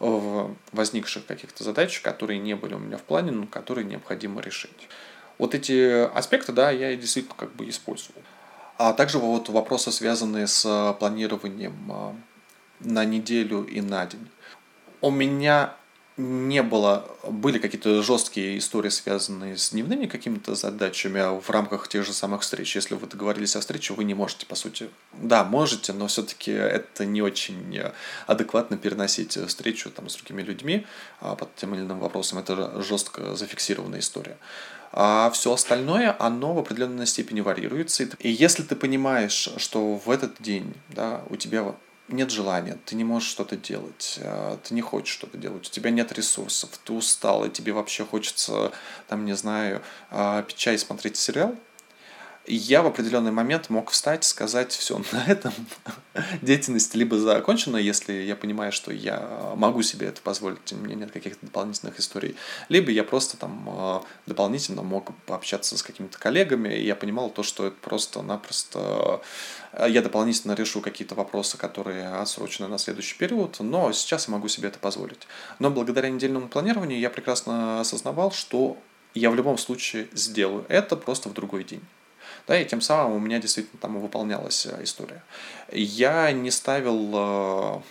[0.02, 4.90] э, возникших каких-то задач, которые не были у меня в плане, но которые необходимо решить.
[5.38, 8.22] Вот эти аспекты, да, я действительно как бы использовал.
[8.84, 12.14] А также вот вопросы, связанные с э, планированием э,
[12.80, 14.28] на неделю и на день.
[15.02, 15.76] У меня
[16.18, 22.04] не было, были какие-то жесткие истории, связанные с дневными какими-то задачами а в рамках тех
[22.04, 22.76] же самых встреч.
[22.76, 24.90] Если вы договорились о встрече, вы не можете, по сути.
[25.14, 27.84] Да, можете, но все-таки это не очень
[28.26, 30.88] адекватно переносить встречу там, с другими людьми
[31.20, 32.40] а, под тем или иным вопросом.
[32.40, 34.38] Это жестко зафиксированная история
[34.94, 38.08] а все остальное, оно в определенной степени варьируется.
[38.20, 41.76] И если ты понимаешь, что в этот день да, у тебя
[42.12, 45.92] нет желания, ты не можешь что-то делать, а, ты не хочешь что-то делать, у тебя
[45.92, 48.72] нет ресурсов, ты устал, и тебе вообще хочется,
[49.08, 51.56] там, не знаю, а, пить чай и смотреть сериал,
[52.48, 55.54] я в определенный момент мог встать, сказать, все, на этом
[56.42, 61.12] деятельность либо закончена, если я понимаю, что я могу себе это позволить, у меня нет
[61.12, 62.36] каких-то дополнительных историй,
[62.70, 67.44] либо я просто там а, дополнительно мог пообщаться с какими-то коллегами, и я понимал то,
[67.44, 69.22] что это просто-напросто
[69.72, 74.48] а, я дополнительно решу какие-то вопросы, которые отсрочены на следующий период, но сейчас я могу
[74.48, 75.28] себе это позволить.
[75.60, 78.78] Но благодаря недельному планированию я прекрасно осознавал, что
[79.14, 81.82] я в любом случае сделаю это просто в другой день.
[82.48, 85.24] Да, и тем самым у меня действительно там выполнялась э, история.
[85.72, 87.82] Я не ставил э,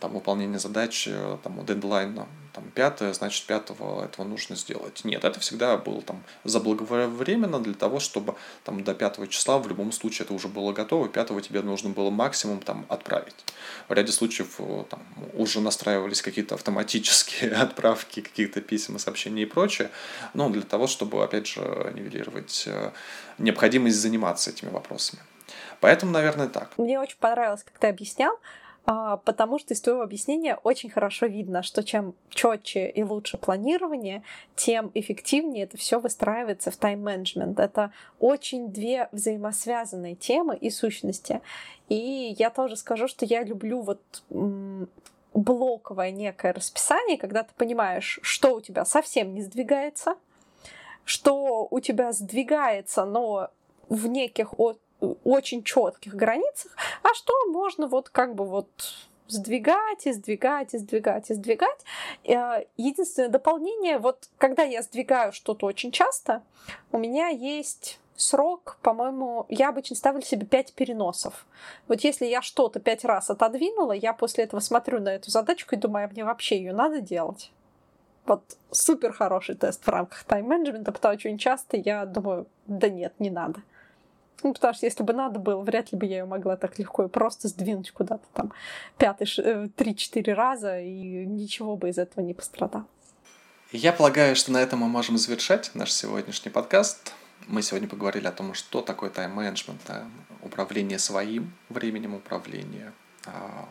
[0.00, 5.04] там, выполнение задач э, там, дедлайна там, пятое, значит, пятого этого нужно сделать.
[5.04, 8.34] Нет, это всегда было там заблаговременно для того, чтобы
[8.64, 12.10] там до пятого числа в любом случае это уже было готово, пятого тебе нужно было
[12.10, 13.44] максимум там отправить.
[13.88, 15.02] В ряде случаев там
[15.34, 19.90] уже настраивались какие-то автоматические отправки каких-то писем, сообщений и прочее,
[20.34, 22.68] но для того, чтобы, опять же, нивелировать
[23.38, 25.22] необходимость заниматься этими вопросами.
[25.80, 26.76] Поэтому, наверное, так.
[26.76, 28.38] Мне очень понравилось, как ты объяснял,
[28.84, 34.22] потому что из твоего объяснения очень хорошо видно, что чем четче и лучше планирование,
[34.56, 37.60] тем эффективнее это все выстраивается в тайм-менеджмент.
[37.60, 41.40] Это очень две взаимосвязанные темы и сущности.
[41.88, 44.00] И я тоже скажу, что я люблю вот
[45.34, 50.16] блоковое некое расписание, когда ты понимаешь, что у тебя совсем не сдвигается,
[51.04, 53.50] что у тебя сдвигается, но
[53.88, 54.58] в неких
[55.24, 58.68] очень четких границах, а что можно вот как бы вот
[59.28, 61.84] сдвигать и сдвигать и сдвигать и сдвигать.
[62.24, 66.42] Э, единственное дополнение, вот когда я сдвигаю что-то очень часто,
[66.92, 71.46] у меня есть срок, по-моему, я обычно ставлю себе 5 переносов.
[71.88, 75.78] Вот если я что-то 5 раз отодвинула, я после этого смотрю на эту задачку и
[75.78, 77.50] думаю, а мне вообще ее надо делать?
[78.26, 83.14] Вот супер хороший тест в рамках тайм-менеджмента, потому что очень часто я думаю, да нет,
[83.18, 83.62] не надо.
[84.42, 87.04] Ну, потому что если бы надо было, вряд ли бы я ее могла так легко
[87.04, 88.52] и просто сдвинуть куда-то там
[88.98, 92.86] пятый, э, три-четыре раза, и ничего бы из этого не пострадало.
[93.72, 97.12] Я полагаю, что на этом мы можем завершать наш сегодняшний подкаст.
[97.46, 99.80] Мы сегодня поговорили о том, что такое тайм-менеджмент,
[100.42, 102.92] управление своим временем, управление
[103.26, 103.68] а,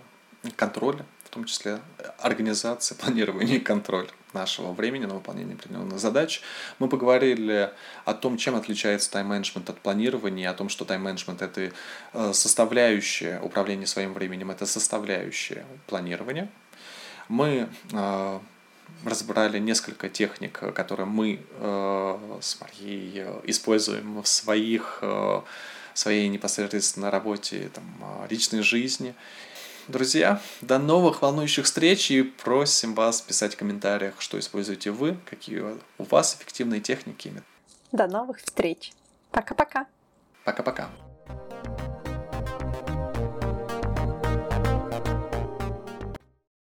[0.56, 1.80] контроль, в том числе
[2.18, 6.42] организация, планирование и контроль нашего времени на выполнение определенных задач.
[6.80, 7.72] Мы поговорили
[8.06, 11.72] о том, чем отличается тайм-менеджмент от планирования, о том, что тайм-менеджмент— это
[12.14, 16.50] э, составляющая управления своим временем, это составляющая планирования.
[17.28, 18.40] Мы э,
[19.06, 25.04] разобрали несколько техник, которые мы э, с Марией используем в своих
[25.96, 27.84] своей непосредственно работе, там,
[28.30, 29.16] личной жизни.
[29.90, 35.62] Друзья, до новых волнующих встреч и просим вас писать в комментариях, что используете вы, какие
[35.98, 37.34] у вас эффективные техники.
[37.92, 38.92] До новых встреч.
[39.32, 39.88] Пока-пока.
[40.46, 40.90] Пока-пока.